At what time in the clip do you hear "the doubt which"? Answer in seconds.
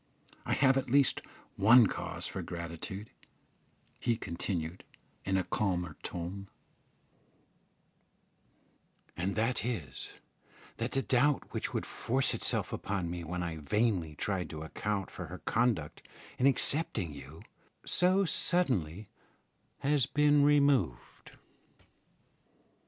10.93-11.71